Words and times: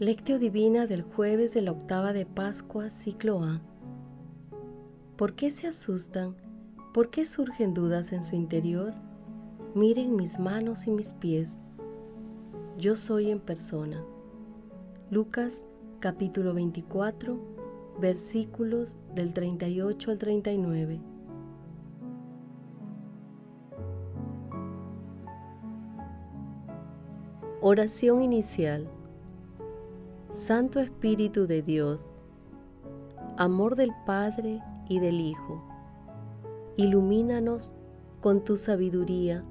Lectio 0.00 0.38
Divina 0.38 0.86
del 0.86 1.02
jueves 1.02 1.54
de 1.54 1.62
la 1.62 1.72
octava 1.72 2.12
de 2.12 2.24
Pascua, 2.24 2.88
ciclo 2.88 3.42
A. 3.42 3.60
¿Por 5.16 5.34
qué 5.34 5.50
se 5.50 5.66
asustan? 5.66 6.36
¿Por 6.94 7.10
qué 7.10 7.24
surgen 7.24 7.74
dudas 7.74 8.12
en 8.12 8.22
su 8.22 8.36
interior? 8.36 8.94
Miren 9.74 10.14
mis 10.14 10.38
manos 10.38 10.86
y 10.86 10.92
mis 10.92 11.14
pies. 11.14 11.60
Yo 12.76 12.94
soy 12.94 13.32
en 13.32 13.40
persona. 13.40 14.04
Lucas 15.10 15.64
capítulo 15.98 16.54
24, 16.54 17.36
versículos 18.00 18.98
del 19.16 19.34
38 19.34 20.12
al 20.12 20.18
39. 20.20 21.00
Oración 27.60 28.22
inicial. 28.22 28.88
Santo 30.30 30.78
Espíritu 30.78 31.46
de 31.46 31.62
Dios, 31.62 32.06
amor 33.38 33.76
del 33.76 33.92
Padre 34.04 34.62
y 34.86 35.00
del 35.00 35.20
Hijo, 35.20 35.64
ilumínanos 36.76 37.74
con 38.20 38.44
tu 38.44 38.58
sabiduría 38.58 39.42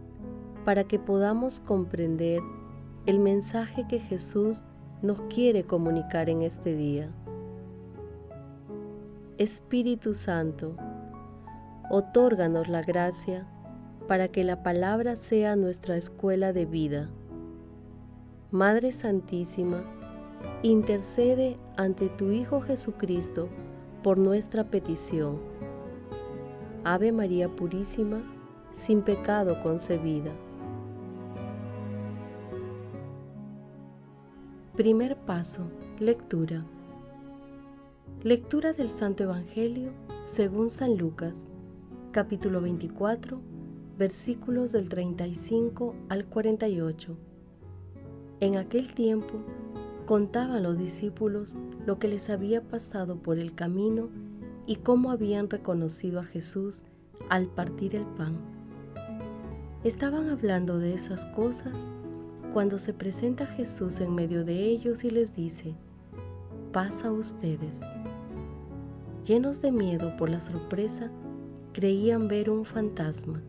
para 0.65 0.83
que 0.83 0.99
podamos 0.99 1.59
comprender 1.59 2.43
el 3.07 3.17
mensaje 3.17 3.87
que 3.87 3.99
Jesús 3.99 4.65
nos 5.01 5.19
quiere 5.23 5.63
comunicar 5.63 6.29
en 6.29 6.43
este 6.43 6.75
día. 6.75 7.09
Espíritu 9.39 10.13
Santo, 10.13 10.75
otórganos 11.89 12.67
la 12.67 12.83
gracia 12.83 13.47
para 14.07 14.27
que 14.27 14.43
la 14.43 14.61
palabra 14.61 15.15
sea 15.15 15.55
nuestra 15.55 15.97
escuela 15.97 16.53
de 16.53 16.67
vida. 16.67 17.09
Madre 18.51 18.91
Santísima, 18.91 19.83
intercede 20.63 21.57
ante 21.75 22.09
tu 22.09 22.31
Hijo 22.31 22.61
Jesucristo 22.61 23.49
por 24.03 24.17
nuestra 24.17 24.65
petición. 24.65 25.39
Ave 26.83 27.11
María 27.11 27.49
Purísima, 27.49 28.21
sin 28.71 29.01
pecado 29.01 29.61
concebida. 29.61 30.31
Primer 34.75 35.17
paso, 35.17 35.63
lectura. 35.99 36.63
Lectura 38.23 38.73
del 38.73 38.89
Santo 38.89 39.23
Evangelio 39.23 39.91
según 40.23 40.69
San 40.69 40.97
Lucas, 40.97 41.47
capítulo 42.11 42.61
24, 42.61 43.39
versículos 43.97 44.71
del 44.71 44.89
35 44.89 45.95
al 46.09 46.25
48. 46.25 47.17
En 48.39 48.57
aquel 48.57 48.93
tiempo, 48.93 49.39
Contaban 50.07 50.63
los 50.63 50.79
discípulos 50.79 51.57
lo 51.85 51.99
que 51.99 52.07
les 52.07 52.29
había 52.29 52.61
pasado 52.61 53.17
por 53.17 53.37
el 53.37 53.53
camino 53.53 54.07
y 54.65 54.77
cómo 54.77 55.11
habían 55.11 55.49
reconocido 55.49 56.21
a 56.21 56.23
Jesús 56.23 56.83
al 57.29 57.47
partir 57.47 57.93
el 57.93 58.05
pan. 58.05 58.37
Estaban 59.83 60.29
hablando 60.29 60.79
de 60.79 60.93
esas 60.93 61.25
cosas 61.25 61.89
cuando 62.53 62.79
se 62.79 62.93
presenta 62.93 63.45
Jesús 63.45 63.99
en 63.99 64.15
medio 64.15 64.45
de 64.45 64.63
ellos 64.63 65.03
y 65.03 65.09
les 65.09 65.35
dice, 65.35 65.75
pasa 66.71 67.09
a 67.09 67.11
ustedes. 67.11 67.81
Llenos 69.25 69.61
de 69.61 69.73
miedo 69.73 70.15
por 70.15 70.29
la 70.29 70.39
sorpresa, 70.39 71.11
creían 71.73 72.29
ver 72.29 72.49
un 72.49 72.63
fantasma. 72.63 73.41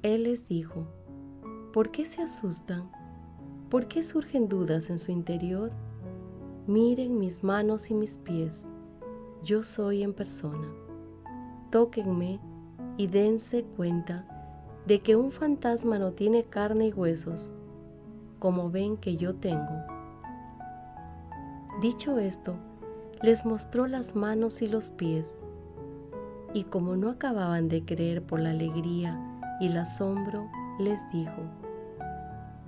Él 0.00 0.22
les 0.22 0.48
dijo, 0.48 0.86
¿por 1.70 1.90
qué 1.90 2.06
se 2.06 2.22
asustan? 2.22 3.01
¿Por 3.72 3.88
qué 3.88 4.02
surgen 4.02 4.50
dudas 4.50 4.90
en 4.90 4.98
su 4.98 5.12
interior? 5.12 5.72
Miren 6.66 7.18
mis 7.18 7.42
manos 7.42 7.90
y 7.90 7.94
mis 7.94 8.18
pies. 8.18 8.68
Yo 9.42 9.62
soy 9.62 10.02
en 10.02 10.12
persona. 10.12 10.68
Tóquenme 11.70 12.38
y 12.98 13.06
dense 13.06 13.64
cuenta 13.64 14.26
de 14.86 15.00
que 15.00 15.16
un 15.16 15.32
fantasma 15.32 15.98
no 15.98 16.12
tiene 16.12 16.44
carne 16.44 16.88
y 16.88 16.92
huesos, 16.92 17.50
como 18.38 18.70
ven 18.70 18.98
que 18.98 19.16
yo 19.16 19.36
tengo. 19.36 19.86
Dicho 21.80 22.18
esto, 22.18 22.56
les 23.22 23.46
mostró 23.46 23.86
las 23.86 24.14
manos 24.14 24.60
y 24.60 24.68
los 24.68 24.90
pies, 24.90 25.38
y 26.52 26.64
como 26.64 26.94
no 26.94 27.08
acababan 27.08 27.70
de 27.70 27.86
creer 27.86 28.22
por 28.22 28.38
la 28.38 28.50
alegría 28.50 29.18
y 29.60 29.68
el 29.68 29.78
asombro, 29.78 30.50
les 30.78 31.08
dijo, 31.10 31.61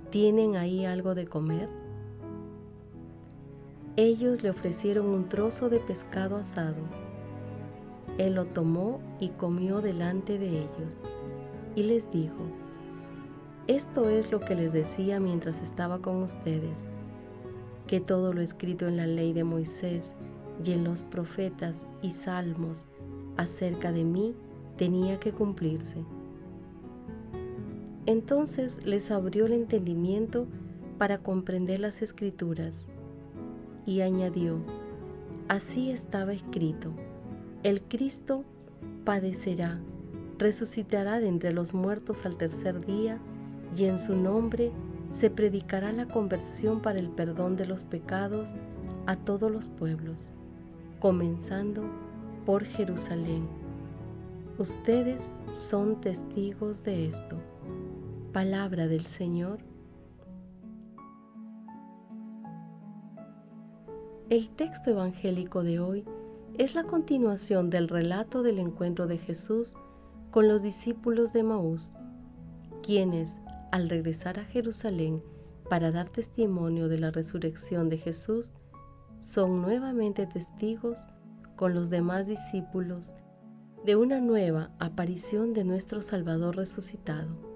¿Tienen 0.09 0.55
ahí 0.55 0.85
algo 0.85 1.15
de 1.15 1.25
comer? 1.25 1.67
Ellos 3.97 4.43
le 4.43 4.49
ofrecieron 4.49 5.07
un 5.07 5.27
trozo 5.29 5.69
de 5.69 5.79
pescado 5.79 6.37
asado. 6.37 6.75
Él 8.17 8.35
lo 8.35 8.45
tomó 8.45 8.99
y 9.19 9.29
comió 9.29 9.81
delante 9.81 10.37
de 10.37 10.49
ellos, 10.49 11.01
y 11.75 11.83
les 11.83 12.09
dijo, 12.11 12.43
Esto 13.67 14.09
es 14.09 14.31
lo 14.31 14.39
que 14.39 14.55
les 14.55 14.73
decía 14.73 15.19
mientras 15.19 15.61
estaba 15.61 15.99
con 15.99 16.23
ustedes, 16.23 16.87
que 17.87 17.99
todo 17.99 18.31
lo 18.31 18.41
escrito 18.41 18.87
en 18.87 18.97
la 18.97 19.07
ley 19.07 19.33
de 19.33 19.43
Moisés 19.43 20.15
y 20.63 20.71
en 20.71 20.83
los 20.83 21.03
profetas 21.03 21.85
y 22.01 22.11
salmos 22.11 22.87
acerca 23.37 23.91
de 23.91 24.03
mí 24.03 24.35
tenía 24.77 25.19
que 25.19 25.33
cumplirse. 25.33 26.03
Entonces 28.05 28.85
les 28.85 29.09
abrió 29.11 29.45
el 29.45 29.53
entendimiento 29.53 30.47
para 30.97 31.17
comprender 31.17 31.79
las 31.79 32.01
escrituras 32.01 32.87
y 33.85 34.01
añadió, 34.01 34.59
así 35.47 35.91
estaba 35.91 36.33
escrito, 36.33 36.91
el 37.63 37.81
Cristo 37.81 38.43
padecerá, 39.03 39.79
resucitará 40.37 41.19
de 41.19 41.27
entre 41.27 41.51
los 41.51 41.73
muertos 41.73 42.25
al 42.25 42.37
tercer 42.37 42.85
día 42.85 43.19
y 43.75 43.85
en 43.85 43.97
su 43.97 44.15
nombre 44.15 44.71
se 45.09 45.29
predicará 45.29 45.91
la 45.91 46.07
conversión 46.07 46.81
para 46.81 46.99
el 46.99 47.09
perdón 47.09 47.55
de 47.55 47.65
los 47.65 47.85
pecados 47.85 48.55
a 49.05 49.15
todos 49.15 49.51
los 49.51 49.67
pueblos, 49.67 50.29
comenzando 50.99 51.83
por 52.45 52.65
Jerusalén. 52.65 53.47
Ustedes 54.57 55.33
son 55.51 55.99
testigos 56.01 56.83
de 56.83 57.07
esto. 57.07 57.37
Palabra 58.35 58.89
del 58.89 59.05
Señor. 59.05 59.59
El 64.29 64.49
texto 64.49 64.91
evangélico 64.91 65.63
de 65.63 65.79
hoy 65.79 66.03
es 66.57 66.75
la 66.75 66.83
continuación 66.83 67.69
del 67.69 67.87
relato 67.87 68.43
del 68.43 68.59
encuentro 68.59 69.07
de 69.07 69.19
Jesús 69.19 69.75
con 70.31 70.49
los 70.49 70.61
discípulos 70.61 71.31
de 71.31 71.43
Maús, 71.43 71.97
quienes, 72.83 73.39
al 73.71 73.87
regresar 73.87 74.37
a 74.37 74.43
Jerusalén 74.43 75.23
para 75.69 75.93
dar 75.93 76.09
testimonio 76.09 76.89
de 76.89 76.99
la 76.99 77.11
resurrección 77.11 77.87
de 77.87 77.99
Jesús, 77.99 78.53
son 79.21 79.61
nuevamente 79.61 80.27
testigos 80.27 81.07
con 81.55 81.73
los 81.73 81.89
demás 81.89 82.27
discípulos 82.27 83.13
de 83.85 83.95
una 83.95 84.19
nueva 84.19 84.71
aparición 84.77 85.53
de 85.53 85.63
nuestro 85.63 86.01
Salvador 86.01 86.57
resucitado. 86.57 87.54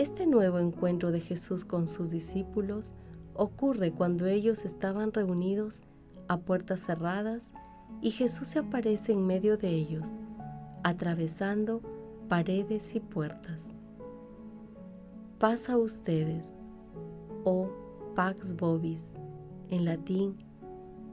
Este 0.00 0.26
nuevo 0.26 0.58
encuentro 0.58 1.12
de 1.12 1.20
Jesús 1.20 1.66
con 1.66 1.86
sus 1.86 2.10
discípulos 2.10 2.94
ocurre 3.34 3.92
cuando 3.92 4.24
ellos 4.24 4.64
estaban 4.64 5.12
reunidos 5.12 5.82
a 6.26 6.38
puertas 6.38 6.80
cerradas 6.80 7.52
y 8.00 8.10
Jesús 8.10 8.48
se 8.48 8.60
aparece 8.60 9.12
en 9.12 9.26
medio 9.26 9.58
de 9.58 9.68
ellos, 9.68 10.08
atravesando 10.84 11.82
paredes 12.30 12.94
y 12.94 13.00
puertas. 13.00 13.60
Pasa 15.38 15.74
a 15.74 15.76
ustedes, 15.76 16.54
o 17.44 17.68
Pax 18.16 18.56
Vobis, 18.56 19.12
en 19.68 19.84
latín, 19.84 20.34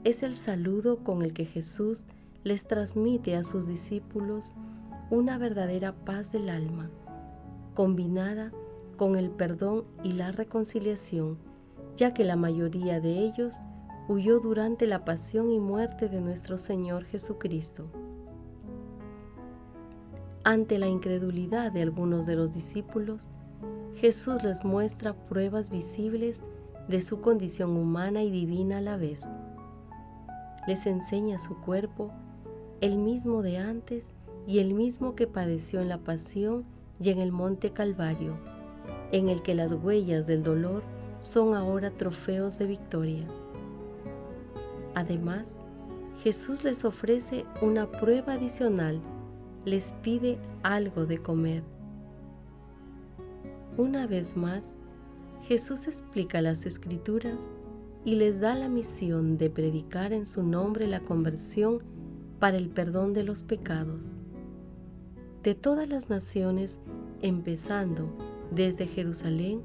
es 0.04 0.22
el 0.22 0.34
saludo 0.34 1.04
con 1.04 1.20
el 1.20 1.34
que 1.34 1.44
Jesús 1.44 2.06
les 2.42 2.66
transmite 2.66 3.36
a 3.36 3.44
sus 3.44 3.66
discípulos 3.66 4.54
una 5.10 5.36
verdadera 5.36 5.92
paz 5.92 6.32
del 6.32 6.48
alma, 6.48 6.88
combinada 7.74 8.50
con 8.50 8.67
el 9.06 9.30
perdón 9.30 9.84
y 10.02 10.12
la 10.12 10.32
reconciliación, 10.32 11.38
ya 11.96 12.12
que 12.12 12.24
la 12.24 12.36
mayoría 12.36 13.00
de 13.00 13.20
ellos 13.20 13.60
huyó 14.08 14.40
durante 14.40 14.86
la 14.86 15.04
pasión 15.04 15.50
y 15.50 15.60
muerte 15.60 16.08
de 16.08 16.20
nuestro 16.20 16.56
Señor 16.56 17.04
Jesucristo. 17.04 17.90
Ante 20.44 20.78
la 20.78 20.88
incredulidad 20.88 21.72
de 21.72 21.82
algunos 21.82 22.26
de 22.26 22.36
los 22.36 22.52
discípulos, 22.52 23.28
Jesús 23.94 24.42
les 24.42 24.64
muestra 24.64 25.14
pruebas 25.14 25.70
visibles 25.70 26.42
de 26.88 27.00
su 27.00 27.20
condición 27.20 27.76
humana 27.76 28.22
y 28.22 28.30
divina 28.30 28.78
a 28.78 28.80
la 28.80 28.96
vez. 28.96 29.28
Les 30.66 30.86
enseña 30.86 31.38
su 31.38 31.60
cuerpo, 31.60 32.10
el 32.80 32.98
mismo 32.98 33.42
de 33.42 33.58
antes 33.58 34.12
y 34.46 34.58
el 34.58 34.74
mismo 34.74 35.14
que 35.14 35.26
padeció 35.26 35.80
en 35.80 35.88
la 35.88 35.98
pasión 35.98 36.64
y 37.00 37.10
en 37.10 37.18
el 37.18 37.32
monte 37.32 37.72
Calvario 37.72 38.57
en 39.12 39.28
el 39.28 39.42
que 39.42 39.54
las 39.54 39.72
huellas 39.72 40.26
del 40.26 40.42
dolor 40.42 40.82
son 41.20 41.54
ahora 41.54 41.90
trofeos 41.90 42.58
de 42.58 42.66
victoria. 42.66 43.26
Además, 44.94 45.58
Jesús 46.22 46.64
les 46.64 46.84
ofrece 46.84 47.44
una 47.62 47.90
prueba 47.90 48.34
adicional, 48.34 49.00
les 49.64 49.92
pide 50.02 50.38
algo 50.62 51.06
de 51.06 51.18
comer. 51.18 51.62
Una 53.76 54.06
vez 54.06 54.36
más, 54.36 54.76
Jesús 55.42 55.86
explica 55.86 56.40
las 56.40 56.66
escrituras 56.66 57.50
y 58.04 58.16
les 58.16 58.40
da 58.40 58.54
la 58.54 58.68
misión 58.68 59.38
de 59.38 59.50
predicar 59.50 60.12
en 60.12 60.26
su 60.26 60.42
nombre 60.42 60.86
la 60.86 61.00
conversión 61.00 61.78
para 62.38 62.56
el 62.56 62.68
perdón 62.68 63.12
de 63.12 63.22
los 63.24 63.42
pecados 63.42 64.12
de 65.42 65.54
todas 65.54 65.88
las 65.88 66.10
naciones, 66.10 66.80
empezando 67.22 68.08
desde 68.50 68.86
Jerusalén, 68.86 69.62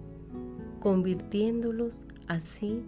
convirtiéndolos 0.80 2.00
así 2.27 2.81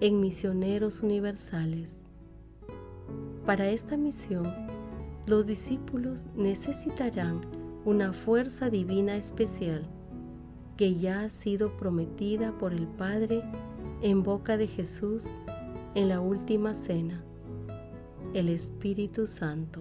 en 0.00 0.20
misioneros 0.20 1.00
universales. 1.00 2.00
Para 3.46 3.68
esta 3.68 3.96
misión, 3.96 4.44
los 5.26 5.46
discípulos 5.46 6.26
necesitarán 6.36 7.40
una 7.84 8.12
fuerza 8.12 8.70
divina 8.70 9.16
especial 9.16 9.84
que 10.76 10.96
ya 10.96 11.22
ha 11.22 11.28
sido 11.28 11.76
prometida 11.76 12.56
por 12.58 12.72
el 12.72 12.86
Padre 12.86 13.42
en 14.00 14.22
boca 14.22 14.56
de 14.56 14.66
Jesús 14.66 15.32
en 15.94 16.08
la 16.08 16.20
última 16.20 16.74
cena, 16.74 17.22
el 18.34 18.48
Espíritu 18.48 19.26
Santo. 19.26 19.80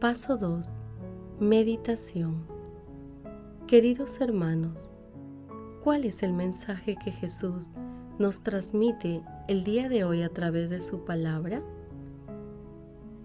Paso 0.00 0.36
2. 0.36 0.66
Meditación. 1.40 2.46
Queridos 3.66 4.20
hermanos, 4.20 4.92
¿cuál 5.82 6.04
es 6.04 6.22
el 6.22 6.34
mensaje 6.34 6.96
que 7.02 7.10
Jesús 7.10 7.72
nos 8.18 8.42
transmite 8.42 9.22
el 9.48 9.64
día 9.64 9.88
de 9.88 10.04
hoy 10.04 10.22
a 10.22 10.28
través 10.28 10.68
de 10.68 10.80
su 10.80 11.06
palabra? 11.06 11.62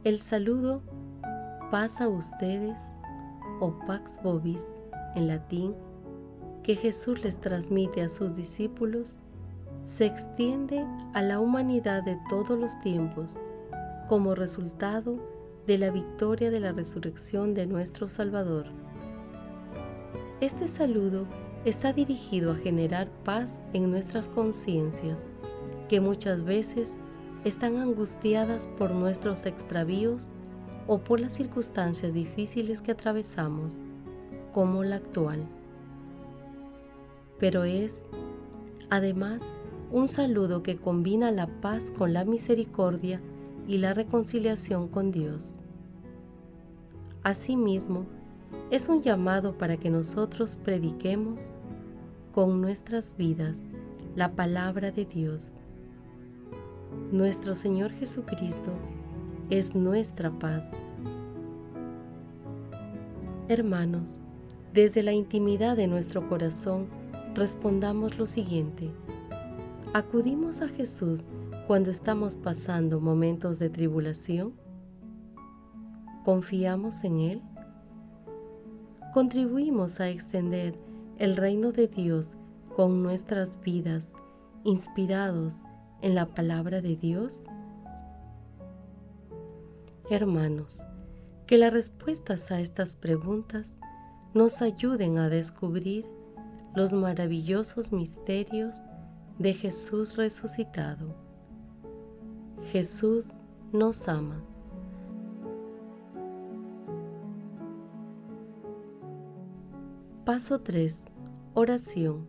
El 0.05 0.19
saludo 0.19 0.81
pasa 1.71 2.05
a 2.05 2.07
ustedes 2.07 2.79
o 3.59 3.77
Pax 3.85 4.21
Vobis 4.23 4.73
en 5.15 5.27
latín 5.27 5.75
que 6.63 6.77
Jesús 6.77 7.21
les 7.21 7.37
transmite 7.41 8.01
a 8.01 8.07
sus 8.07 8.33
discípulos 8.33 9.17
se 9.83 10.05
extiende 10.05 10.87
a 11.13 11.21
la 11.21 11.41
humanidad 11.41 12.01
de 12.03 12.17
todos 12.29 12.57
los 12.57 12.79
tiempos 12.79 13.41
como 14.07 14.35
resultado 14.35 15.30
de 15.71 15.77
la 15.77 15.89
victoria 15.89 16.51
de 16.51 16.59
la 16.59 16.73
resurrección 16.73 17.53
de 17.53 17.65
nuestro 17.65 18.09
Salvador. 18.09 18.65
Este 20.41 20.67
saludo 20.67 21.25
está 21.63 21.93
dirigido 21.93 22.51
a 22.51 22.55
generar 22.55 23.07
paz 23.23 23.61
en 23.71 23.89
nuestras 23.89 24.27
conciencias, 24.27 25.27
que 25.87 26.01
muchas 26.01 26.43
veces 26.43 26.97
están 27.45 27.77
angustiadas 27.77 28.67
por 28.77 28.91
nuestros 28.91 29.45
extravíos 29.45 30.27
o 30.87 30.97
por 30.97 31.21
las 31.21 31.31
circunstancias 31.31 32.13
difíciles 32.13 32.81
que 32.81 32.91
atravesamos, 32.91 33.77
como 34.51 34.83
la 34.83 34.97
actual. 34.97 35.47
Pero 37.39 37.63
es, 37.63 38.07
además, 38.89 39.57
un 39.89 40.09
saludo 40.09 40.63
que 40.63 40.75
combina 40.75 41.31
la 41.31 41.47
paz 41.47 41.91
con 41.97 42.11
la 42.11 42.25
misericordia 42.25 43.21
y 43.69 43.77
la 43.77 43.93
reconciliación 43.93 44.89
con 44.89 45.11
Dios. 45.11 45.55
Asimismo, 47.23 48.07
es 48.71 48.89
un 48.89 49.03
llamado 49.03 49.55
para 49.55 49.77
que 49.77 49.91
nosotros 49.91 50.55
prediquemos 50.55 51.51
con 52.33 52.61
nuestras 52.61 53.15
vidas 53.15 53.63
la 54.15 54.31
palabra 54.31 54.91
de 54.91 55.05
Dios. 55.05 55.53
Nuestro 57.11 57.53
Señor 57.53 57.91
Jesucristo 57.91 58.71
es 59.51 59.75
nuestra 59.75 60.31
paz. 60.31 60.75
Hermanos, 63.47 64.23
desde 64.73 65.03
la 65.03 65.13
intimidad 65.13 65.77
de 65.77 65.85
nuestro 65.85 66.27
corazón, 66.27 66.87
respondamos 67.35 68.17
lo 68.17 68.25
siguiente. 68.25 68.89
¿Acudimos 69.93 70.61
a 70.61 70.69
Jesús 70.69 71.27
cuando 71.67 71.91
estamos 71.91 72.35
pasando 72.35 72.99
momentos 72.99 73.59
de 73.59 73.69
tribulación? 73.69 74.53
¿Confiamos 76.23 77.03
en 77.03 77.19
Él? 77.19 77.41
¿Contribuimos 79.13 79.99
a 79.99 80.09
extender 80.09 80.77
el 81.17 81.35
reino 81.35 81.71
de 81.71 81.87
Dios 81.87 82.37
con 82.75 83.01
nuestras 83.01 83.59
vidas 83.61 84.15
inspirados 84.63 85.63
en 86.01 86.15
la 86.15 86.27
palabra 86.27 86.81
de 86.81 86.95
Dios? 86.95 87.43
Hermanos, 90.11 90.85
que 91.47 91.57
las 91.57 91.73
respuestas 91.73 92.51
a 92.51 92.59
estas 92.59 92.95
preguntas 92.95 93.79
nos 94.33 94.61
ayuden 94.61 95.17
a 95.17 95.27
descubrir 95.27 96.05
los 96.75 96.93
maravillosos 96.93 97.91
misterios 97.91 98.77
de 99.39 99.53
Jesús 99.53 100.15
resucitado. 100.15 101.15
Jesús 102.71 103.35
nos 103.73 104.07
ama. 104.07 104.50
Paso 110.33 110.61
3. 110.61 111.03
Oración. 111.55 112.25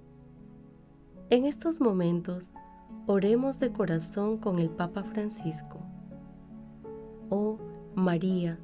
En 1.30 1.44
estos 1.44 1.80
momentos, 1.80 2.52
oremos 3.06 3.60
de 3.60 3.70
corazón 3.70 4.38
con 4.38 4.58
el 4.58 4.70
Papa 4.70 5.04
Francisco. 5.04 5.78
Oh 7.30 7.58
María, 7.94 8.58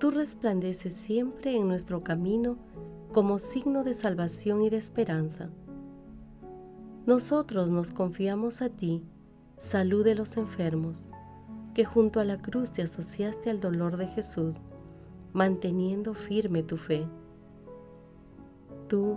tú 0.00 0.10
resplandeces 0.10 0.94
siempre 0.94 1.56
en 1.56 1.68
nuestro 1.68 2.02
camino 2.02 2.56
como 3.12 3.38
signo 3.38 3.84
de 3.84 3.94
salvación 3.94 4.62
y 4.62 4.68
de 4.68 4.78
esperanza. 4.78 5.48
Nosotros 7.06 7.70
nos 7.70 7.92
confiamos 7.92 8.62
a 8.62 8.68
ti 8.68 9.04
salud 9.54 10.04
de 10.04 10.16
los 10.16 10.36
enfermos, 10.36 11.08
que 11.72 11.84
junto 11.84 12.18
a 12.18 12.24
la 12.24 12.42
cruz 12.42 12.72
te 12.72 12.82
asociaste 12.82 13.48
al 13.48 13.60
dolor 13.60 13.96
de 13.96 14.08
Jesús, 14.08 14.64
manteniendo 15.32 16.14
firme 16.14 16.64
tu 16.64 16.76
fe. 16.76 17.06
Tú, 18.92 19.16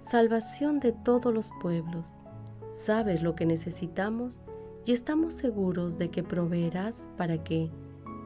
salvación 0.00 0.80
de 0.80 0.92
todos 0.92 1.32
los 1.32 1.50
pueblos, 1.62 2.14
sabes 2.72 3.22
lo 3.22 3.34
que 3.34 3.46
necesitamos 3.46 4.42
y 4.84 4.92
estamos 4.92 5.32
seguros 5.32 5.96
de 5.96 6.10
que 6.10 6.22
proveerás 6.22 7.08
para 7.16 7.42
que, 7.42 7.70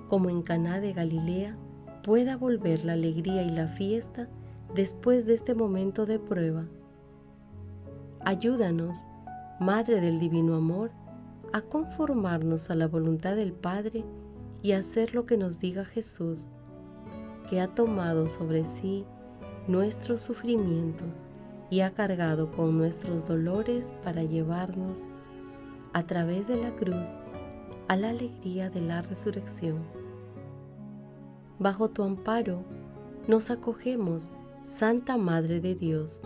como 0.08 0.28
en 0.28 0.42
Caná 0.42 0.80
de 0.80 0.92
Galilea, 0.92 1.56
pueda 2.02 2.36
volver 2.36 2.84
la 2.84 2.94
alegría 2.94 3.44
y 3.44 3.48
la 3.48 3.68
fiesta 3.68 4.28
después 4.74 5.24
de 5.24 5.34
este 5.34 5.54
momento 5.54 6.04
de 6.04 6.18
prueba. 6.18 6.64
Ayúdanos, 8.18 9.06
Madre 9.60 10.00
del 10.00 10.18
Divino 10.18 10.56
Amor, 10.56 10.90
a 11.52 11.60
conformarnos 11.60 12.70
a 12.70 12.74
la 12.74 12.88
voluntad 12.88 13.36
del 13.36 13.52
Padre 13.52 14.04
y 14.62 14.72
hacer 14.72 15.14
lo 15.14 15.26
que 15.26 15.36
nos 15.36 15.60
diga 15.60 15.84
Jesús, 15.84 16.50
que 17.48 17.60
ha 17.60 17.68
tomado 17.68 18.26
sobre 18.26 18.64
sí 18.64 19.06
nuestros 19.68 20.22
sufrimientos 20.22 21.26
y 21.70 21.80
ha 21.80 21.92
cargado 21.92 22.50
con 22.50 22.76
nuestros 22.78 23.26
dolores 23.26 23.92
para 24.02 24.24
llevarnos 24.24 25.06
a 25.92 26.04
través 26.04 26.48
de 26.48 26.56
la 26.56 26.74
cruz 26.74 27.18
a 27.88 27.96
la 27.96 28.10
alegría 28.10 28.70
de 28.70 28.80
la 28.80 29.02
resurrección. 29.02 29.78
Bajo 31.58 31.90
tu 31.90 32.02
amparo 32.02 32.64
nos 33.26 33.50
acogemos, 33.50 34.32
Santa 34.64 35.16
Madre 35.16 35.60
de 35.60 35.74
Dios, 35.74 36.22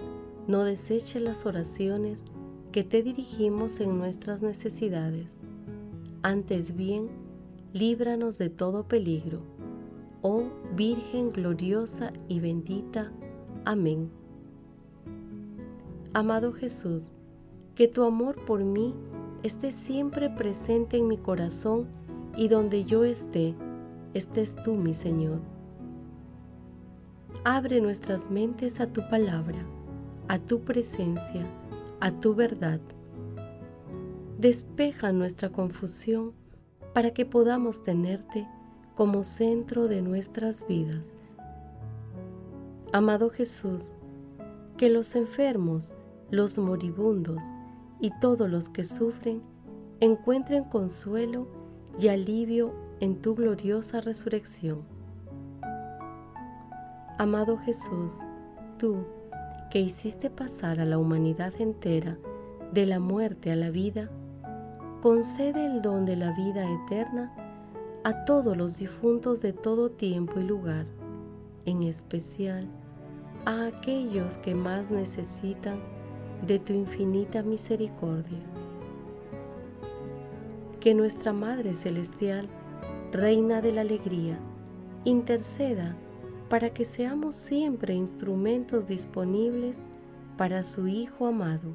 no 0.47 0.65
deseche 0.65 1.21
las 1.21 1.47
oraciones 1.47 2.25
que 2.71 2.85
te 2.85 3.03
dirigimos 3.03 3.81
en 3.81 3.99
nuestras 3.99 4.43
necesidades. 4.43 5.39
Antes 6.23 6.77
bien, 6.77 7.09
líbranos 7.73 8.39
de 8.39 8.51
todo 8.51 8.87
peligro. 8.87 9.43
Oh 10.23 10.45
Virgen 10.75 11.31
gloriosa 11.31 12.13
y 12.29 12.41
bendita. 12.41 13.13
Amén. 13.65 14.11
Amado 16.15 16.53
Jesús, 16.53 17.13
que 17.75 17.89
tu 17.89 18.05
amor 18.05 18.37
por 18.45 18.65
mí 18.65 18.95
esté 19.43 19.71
siempre 19.71 20.31
presente 20.31 20.97
en 20.99 21.09
mi 21.09 21.17
corazón 21.17 21.89
y 22.37 22.49
donde 22.49 22.85
yo 22.85 23.05
esté, 23.05 23.55
estés 24.15 24.57
tú, 24.63 24.75
mi 24.75 24.95
Señor. 24.95 25.41
Abre 27.45 27.81
nuestras 27.81 28.31
mentes 28.31 28.81
a 28.81 28.93
tu 28.93 29.01
palabra, 29.09 29.59
a 30.29 30.39
tu 30.39 30.61
presencia 30.61 31.47
a 32.03 32.11
tu 32.11 32.35
verdad. 32.35 32.81
Despeja 34.37 35.13
nuestra 35.13 35.51
confusión 35.51 36.33
para 36.93 37.13
que 37.13 37.25
podamos 37.25 37.85
tenerte 37.85 38.45
como 38.97 39.23
centro 39.23 39.87
de 39.87 40.03
nuestras 40.03 40.67
vidas. 40.67 41.15
Amado 42.95 43.31
Jesús, 43.31 43.95
que 44.77 44.91
los 44.91 45.17
enfermos, 45.17 45.97
los 46.31 46.59
moribundos 46.59 47.43
y 48.01 48.11
todos 48.21 48.51
los 48.51 48.69
que 48.69 48.85
sufren 48.85 49.41
encuentren 50.01 50.65
consuelo 50.65 51.49
y 51.99 52.09
alivio 52.09 52.75
en 53.01 53.23
tu 53.23 53.35
gloriosa 53.35 54.03
resurrección. 54.03 54.83
Amado 57.17 57.57
Jesús, 57.57 58.13
tú 58.77 59.07
que 59.71 59.81
hiciste 59.81 60.29
pasar 60.29 60.79
a 60.79 60.85
la 60.85 60.99
humanidad 60.99 61.55
entera 61.63 62.19
de 62.75 62.85
la 62.85 63.01
muerte 63.01 63.51
a 63.51 63.57
la 63.57 63.71
vida, 63.71 64.11
concede 65.01 65.65
el 65.65 65.81
don 65.81 66.05
de 66.05 66.17
la 66.17 66.33
vida 66.33 66.71
eterna 66.71 67.35
a 68.05 68.27
todos 68.27 68.55
los 68.55 68.77
difuntos 68.77 69.41
de 69.41 69.55
todo 69.55 69.91
tiempo 69.91 70.41
y 70.41 70.43
lugar, 70.45 70.85
en 71.65 71.85
especial 71.85 72.69
a 73.45 73.67
aquellos 73.67 74.39
que 74.39 74.55
más 74.55 74.91
necesitan 74.91 75.81
de 76.47 76.59
tu 76.59 76.73
infinita 76.73 77.43
misericordia. 77.43 78.39
Que 80.81 80.95
nuestra 80.95 81.33
Madre 81.33 81.75
Celestial, 81.75 82.49
Reina 83.13 83.61
de 83.61 83.73
la 83.73 83.83
Alegría, 83.83 84.39
interceda 85.05 85.97
para 86.49 86.71
que 86.71 86.85
seamos 86.85 87.35
siempre 87.35 87.95
instrumentos 87.95 88.87
disponibles 88.87 89.83
para 90.37 90.63
su 90.63 90.87
Hijo 90.87 91.27
amado, 91.27 91.73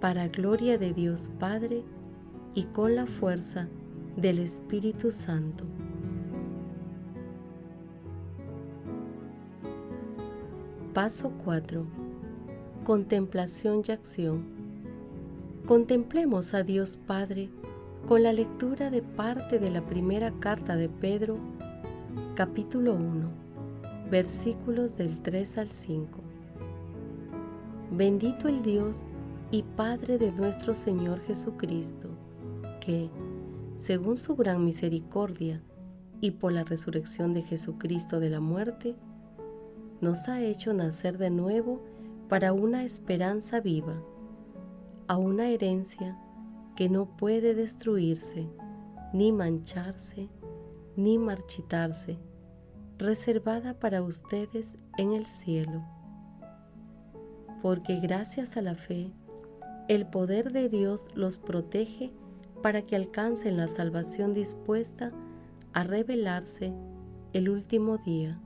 para 0.00 0.28
gloria 0.28 0.78
de 0.78 0.92
Dios 0.92 1.30
Padre 1.38 1.82
y 2.54 2.64
con 2.64 2.94
la 2.94 3.06
fuerza 3.06 3.68
del 4.16 4.38
Espíritu 4.38 5.10
Santo. 5.10 5.64
Paso 10.94 11.32
4. 11.44 11.84
Contemplación 12.84 13.82
y 13.84 13.90
acción. 13.90 14.44
Contemplemos 15.66 16.54
a 16.54 16.62
Dios 16.62 16.98
Padre 17.04 17.50
con 18.06 18.22
la 18.22 18.32
lectura 18.32 18.90
de 18.90 19.02
parte 19.02 19.58
de 19.58 19.72
la 19.72 19.84
primera 19.84 20.30
carta 20.38 20.76
de 20.76 20.88
Pedro 20.88 21.38
capítulo 22.36 22.94
1, 22.94 23.28
versículos 24.08 24.96
del 24.96 25.20
3 25.20 25.58
al 25.58 25.68
5. 25.68 26.20
Bendito 27.90 28.46
el 28.46 28.62
Dios 28.62 29.08
y 29.50 29.64
Padre 29.64 30.16
de 30.16 30.30
nuestro 30.30 30.74
Señor 30.74 31.18
Jesucristo, 31.22 32.10
que, 32.80 33.10
según 33.74 34.16
su 34.16 34.36
gran 34.36 34.64
misericordia 34.64 35.60
y 36.20 36.30
por 36.30 36.52
la 36.52 36.62
resurrección 36.62 37.34
de 37.34 37.42
Jesucristo 37.42 38.20
de 38.20 38.30
la 38.30 38.38
muerte, 38.38 38.94
nos 40.04 40.28
ha 40.28 40.42
hecho 40.42 40.74
nacer 40.74 41.16
de 41.16 41.30
nuevo 41.30 41.82
para 42.28 42.52
una 42.52 42.84
esperanza 42.84 43.60
viva, 43.60 44.02
a 45.08 45.16
una 45.16 45.48
herencia 45.48 46.18
que 46.76 46.90
no 46.90 47.16
puede 47.16 47.54
destruirse, 47.54 48.46
ni 49.14 49.32
mancharse, 49.32 50.28
ni 50.94 51.18
marchitarse, 51.18 52.18
reservada 52.98 53.80
para 53.80 54.02
ustedes 54.02 54.78
en 54.98 55.12
el 55.12 55.24
cielo. 55.24 55.82
Porque 57.62 57.98
gracias 57.98 58.58
a 58.58 58.62
la 58.62 58.74
fe, 58.74 59.10
el 59.88 60.06
poder 60.06 60.52
de 60.52 60.68
Dios 60.68 61.08
los 61.14 61.38
protege 61.38 62.12
para 62.62 62.82
que 62.82 62.94
alcancen 62.94 63.56
la 63.56 63.68
salvación 63.68 64.34
dispuesta 64.34 65.12
a 65.72 65.82
revelarse 65.82 66.74
el 67.32 67.48
último 67.48 67.96
día. 67.98 68.38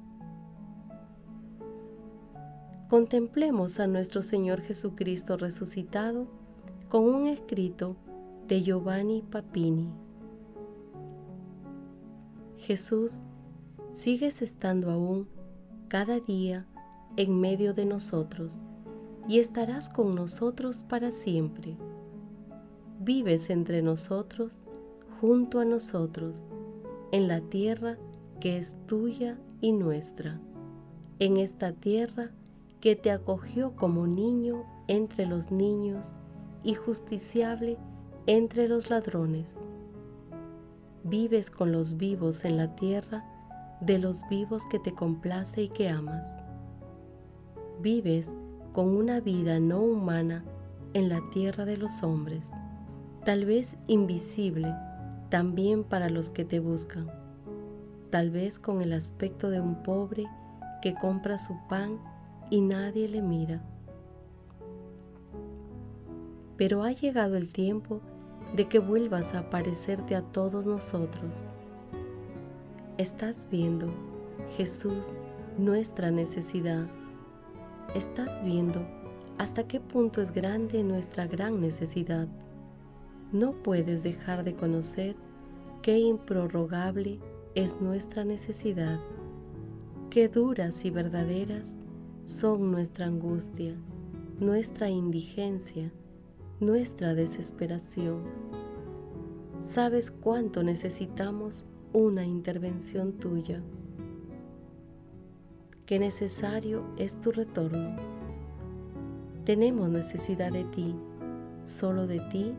Contemplemos 2.88 3.80
a 3.80 3.86
nuestro 3.86 4.22
Señor 4.22 4.62
Jesucristo 4.62 5.36
resucitado 5.36 6.26
con 6.88 7.04
un 7.04 7.26
escrito 7.26 7.96
de 8.46 8.62
Giovanni 8.62 9.20
Papini. 9.20 9.90
Jesús, 12.56 13.20
sigues 13.90 14.40
estando 14.40 14.90
aún 14.90 15.28
cada 15.88 16.18
día 16.18 16.66
en 17.18 17.38
medio 17.38 17.74
de 17.74 17.84
nosotros 17.84 18.62
y 19.28 19.38
estarás 19.38 19.90
con 19.90 20.14
nosotros 20.14 20.82
para 20.82 21.10
siempre. 21.10 21.76
Vives 23.00 23.50
entre 23.50 23.82
nosotros, 23.82 24.62
junto 25.20 25.60
a 25.60 25.66
nosotros, 25.66 26.46
en 27.12 27.28
la 27.28 27.42
tierra 27.42 27.98
que 28.40 28.56
es 28.56 28.78
tuya 28.86 29.38
y 29.60 29.72
nuestra, 29.72 30.40
en 31.18 31.36
esta 31.36 31.72
tierra 31.72 32.30
que 32.80 32.96
te 32.96 33.10
acogió 33.10 33.74
como 33.76 34.06
niño 34.06 34.64
entre 34.86 35.26
los 35.26 35.50
niños 35.50 36.14
y 36.62 36.74
justiciable 36.74 37.76
entre 38.26 38.68
los 38.68 38.90
ladrones 38.90 39.58
vives 41.08 41.50
con 41.50 41.72
los 41.72 41.96
vivos 41.96 42.44
en 42.44 42.56
la 42.56 42.74
tierra 42.74 43.24
de 43.80 43.98
los 43.98 44.22
vivos 44.28 44.66
que 44.66 44.78
te 44.78 44.92
complace 44.92 45.62
y 45.62 45.68
que 45.68 45.88
amas. 45.88 46.26
Vives 47.80 48.34
con 48.72 48.88
una 48.88 49.20
vida 49.20 49.60
no 49.60 49.80
humana 49.80 50.44
en 50.94 51.08
la 51.08 51.20
tierra 51.30 51.64
de 51.64 51.76
los 51.76 52.02
hombres, 52.02 52.50
tal 53.24 53.44
vez 53.44 53.78
invisible 53.86 54.74
también 55.30 55.84
para 55.84 56.08
los 56.08 56.30
que 56.30 56.44
te 56.44 56.60
buscan, 56.60 57.10
tal 58.10 58.30
vez 58.30 58.58
con 58.58 58.80
el 58.80 58.92
aspecto 58.92 59.50
de 59.50 59.60
un 59.60 59.82
pobre 59.82 60.26
que 60.82 60.94
compra 60.94 61.38
su 61.38 61.56
pan 61.68 61.98
y 62.50 62.60
nadie 62.60 63.08
le 63.08 63.22
mira. 63.22 63.62
Pero 66.56 66.82
ha 66.82 66.92
llegado 66.92 67.36
el 67.36 67.52
tiempo 67.52 68.00
de 68.56 68.66
que 68.68 68.78
vuelvas 68.78 69.34
a 69.34 69.40
aparecerte 69.40 70.16
a 70.16 70.22
todos 70.22 70.66
nosotros. 70.66 71.46
Estás 72.96 73.46
viendo, 73.50 73.88
Jesús, 74.56 75.12
nuestra 75.56 76.10
necesidad. 76.10 76.86
Estás 77.94 78.42
viendo 78.42 78.86
hasta 79.38 79.68
qué 79.68 79.80
punto 79.80 80.20
es 80.20 80.32
grande 80.32 80.82
nuestra 80.82 81.26
gran 81.26 81.60
necesidad. 81.60 82.26
No 83.30 83.52
puedes 83.52 84.02
dejar 84.02 84.42
de 84.42 84.54
conocer 84.54 85.14
qué 85.82 85.98
improrrogable 85.98 87.20
es 87.54 87.80
nuestra 87.80 88.24
necesidad, 88.24 88.98
qué 90.10 90.28
duras 90.28 90.84
y 90.84 90.90
verdaderas 90.90 91.78
son 92.28 92.70
nuestra 92.70 93.06
angustia, 93.06 93.74
nuestra 94.38 94.90
indigencia, 94.90 95.90
nuestra 96.60 97.14
desesperación. 97.14 98.20
Sabes 99.66 100.10
cuánto 100.10 100.62
necesitamos 100.62 101.64
una 101.94 102.26
intervención 102.26 103.14
tuya, 103.14 103.62
que 105.86 105.98
necesario 105.98 106.84
es 106.98 107.18
tu 107.18 107.32
retorno. 107.32 107.96
Tenemos 109.46 109.88
necesidad 109.88 110.52
de 110.52 110.64
ti, 110.64 110.94
solo 111.64 112.06
de 112.06 112.20
ti 112.30 112.52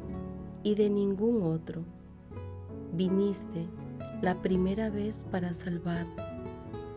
y 0.63 0.73
de 0.73 0.89
ningún 0.89 1.43
otro. 1.43 1.83
Viniste 2.91 3.67
la 4.23 4.33
primera 4.41 4.89
vez 4.89 5.23
para 5.29 5.53
salvar, 5.53 6.07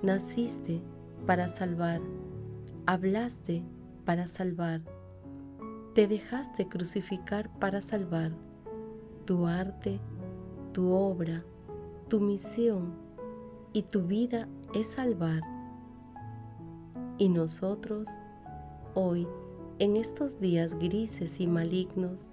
naciste 0.03 0.81
para 1.27 1.49
salvar, 1.49 2.01
hablaste 2.87 3.65
para 4.05 4.27
salvar 4.27 4.83
te 5.95 6.07
dejaste 6.07 6.69
crucificar 6.69 7.51
para 7.59 7.83
salvar. 7.83 8.33
Tu 9.27 9.47
arte, 9.47 10.01
tu 10.73 10.91
obra, 10.91 11.45
tu 12.09 12.19
misión 12.19 12.95
y 13.75 13.83
tu 13.83 14.03
vida 14.03 14.49
es 14.75 14.87
salvar. 14.87 15.43
Y 17.19 17.29
nosotros, 17.29 18.09
hoy, 18.95 19.29
en 19.79 19.99
estos 19.99 20.41
días 20.41 20.79
grises 20.79 21.41
y 21.41 21.47
malignos, 21.47 22.31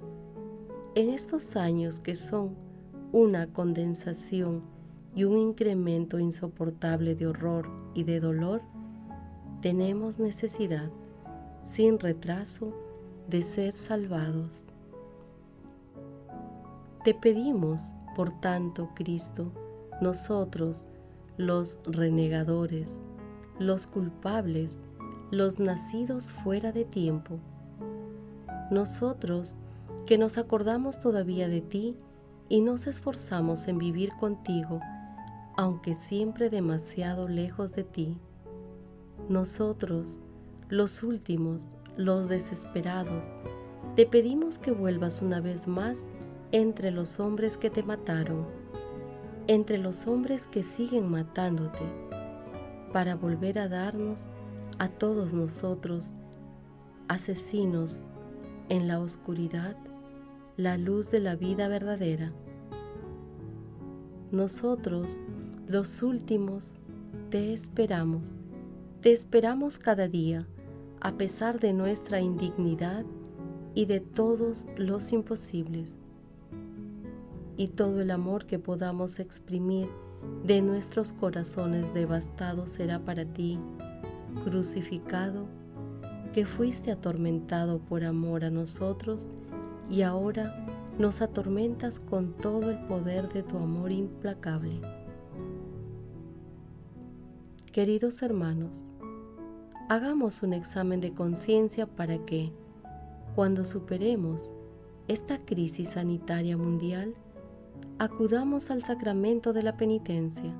en 0.96 1.10
estos 1.10 1.58
años 1.58 2.00
que 2.00 2.16
son 2.16 2.56
una 3.12 3.48
condensación 3.48 4.64
y 5.16 5.26
un 5.26 5.38
incremento 5.38 6.18
insoportable 6.18 7.16
de 7.16 7.28
horror 7.28 7.70
y 7.94 8.04
de 8.04 8.22
dolor, 8.22 8.62
tenemos 9.62 10.20
necesidad, 10.20 10.90
sin 11.62 12.00
retraso, 12.00 12.74
de 13.28 13.42
ser 13.42 13.74
salvados. 13.74 14.66
Te 17.04 17.14
pedimos, 17.14 17.96
por 18.16 18.40
tanto, 18.40 18.90
Cristo, 18.96 19.52
nosotros, 20.02 20.88
los 21.38 21.80
renegadores, 21.86 23.02
los 23.60 23.88
culpables, 23.88 24.82
los 25.32 25.60
nacidos 25.60 26.32
fuera 26.32 26.72
de 26.72 26.86
tiempo, 26.86 27.40
nosotros 28.72 29.56
que 30.06 30.18
nos 30.18 30.38
acordamos 30.38 31.00
todavía 31.00 31.48
de 31.48 31.62
ti 31.62 31.96
y 32.50 32.62
nos 32.62 32.88
esforzamos 32.88 33.68
en 33.68 33.78
vivir 33.78 34.12
contigo, 34.20 34.80
aunque 35.56 35.94
siempre 35.94 36.50
demasiado 36.50 37.28
lejos 37.28 37.74
de 37.74 37.84
ti. 37.84 38.18
Nosotros, 39.30 40.20
los 40.70 41.04
últimos, 41.04 41.76
los 41.98 42.28
desesperados, 42.28 43.36
te 43.96 44.08
pedimos 44.08 44.58
que 44.58 44.72
vuelvas 44.72 45.22
una 45.22 45.40
vez 45.40 45.68
más 45.68 46.10
entre 46.52 46.90
los 46.90 47.20
hombres 47.20 47.56
que 47.56 47.70
te 47.70 47.84
mataron, 47.84 48.48
entre 49.46 49.78
los 49.78 50.08
hombres 50.08 50.48
que 50.48 50.64
siguen 50.64 51.12
matándote, 51.12 51.84
para 52.92 53.16
volver 53.16 53.60
a 53.60 53.68
darnos 53.68 54.26
a 54.80 54.90
todos 54.90 55.32
nosotros, 55.36 56.16
asesinos 57.08 58.08
en 58.70 58.88
la 58.88 59.00
oscuridad, 59.00 59.78
la 60.58 60.76
luz 60.76 61.12
de 61.12 61.20
la 61.20 61.36
vida 61.36 61.68
verdadera. 61.68 62.34
Nosotros, 64.32 65.20
los 65.68 66.02
últimos, 66.02 66.80
te 67.30 67.54
esperamos, 67.54 68.34
te 69.02 69.14
esperamos 69.14 69.80
cada 69.80 70.10
día, 70.10 70.46
a 71.00 71.14
pesar 71.14 71.62
de 71.62 71.72
nuestra 71.72 72.20
indignidad 72.20 73.06
y 73.74 73.86
de 73.86 74.02
todos 74.02 74.68
los 74.76 75.14
imposibles. 75.14 76.00
Y 77.56 77.70
todo 77.70 78.02
el 78.02 78.12
amor 78.12 78.46
que 78.46 78.60
podamos 78.60 79.20
exprimir 79.20 79.88
de 80.44 80.62
nuestros 80.62 81.14
corazones 81.14 81.94
devastados 81.94 82.74
será 82.74 83.00
para 83.00 83.24
ti, 83.24 83.58
crucificado, 84.44 85.48
que 86.34 86.46
fuiste 86.46 86.92
atormentado 86.92 87.80
por 87.80 88.04
amor 88.04 88.44
a 88.44 88.50
nosotros 88.50 89.30
y 89.90 90.02
ahora 90.02 90.66
nos 90.98 91.22
atormentas 91.22 92.02
con 92.02 92.34
todo 92.34 92.70
el 92.70 92.80
poder 92.80 93.30
de 93.30 93.44
tu 93.44 93.58
amor 93.58 93.94
implacable. 93.94 94.82
Queridos 97.72 98.24
hermanos, 98.24 98.89
hagamos 99.90 100.44
un 100.44 100.54
examen 100.54 101.02
de 101.02 101.14
conciencia 101.14 101.88
para 101.88 102.20
que, 102.20 102.54
cuando 103.36 103.66
superemos 103.66 104.52
esta 105.08 105.40
crisis 105.40 105.90
sanitaria 105.90 106.56
mundial, 106.58 107.16
acudamos 107.98 108.70
al 108.70 108.84
sacramento 108.84 109.52
de 109.52 109.64
la 109.64 109.78
penitencia. 109.78 110.54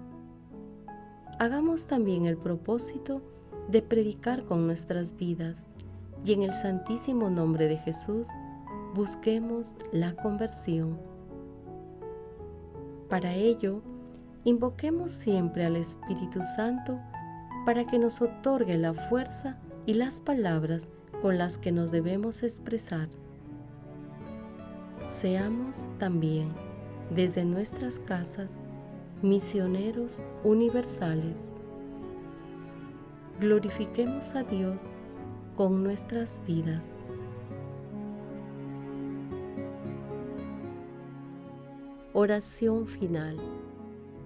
Hagamos 1.38 1.86
también 1.86 2.26
el 2.26 2.38
propósito 2.38 3.22
de 3.70 3.84
predicar 3.84 4.46
con 4.46 4.66
nuestras 4.66 5.16
vidas 5.16 5.68
y 6.26 6.34
en 6.34 6.42
el 6.42 6.54
santísimo 6.54 7.30
nombre 7.30 7.68
de 7.68 7.78
Jesús 7.78 8.28
busquemos 8.96 9.78
la 9.92 10.16
conversión. 10.16 10.98
Para 13.10 13.36
ello, 13.36 13.84
invoquemos 14.44 15.12
siempre 15.12 15.66
al 15.66 15.76
Espíritu 15.76 16.42
Santo 16.56 17.00
para 17.66 17.86
que 17.86 18.00
nos 18.00 18.22
otorgue 18.22 18.78
la 18.78 18.94
fuerza 18.94 19.58
y 19.86 19.94
las 19.94 20.20
palabras 20.20 20.92
con 21.22 21.38
las 21.38 21.58
que 21.58 21.72
nos 21.72 21.92
debemos 21.92 22.44
expresar. 22.44 23.10
Seamos 24.98 25.88
también, 25.98 26.54
desde 27.10 27.46
nuestras 27.46 28.00
casas, 28.00 28.60
misioneros 29.22 30.24
universales. 30.44 31.52
Glorifiquemos 33.40 34.36
a 34.36 34.44
Dios 34.44 34.94
con 35.56 35.84
nuestras 35.84 36.40
vidas. 36.46 36.96
Oración 42.14 42.88
final. 42.88 43.38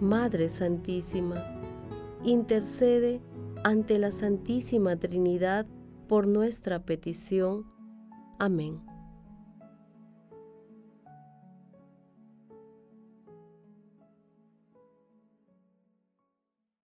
Madre 0.00 0.48
Santísima, 0.48 1.36
intercede 2.24 3.20
ante 3.64 3.98
la 3.98 4.12
Santísima 4.12 4.96
Trinidad 4.96 5.66
por 6.08 6.26
nuestra 6.26 6.84
petición. 6.84 7.66
Amén. 8.38 8.87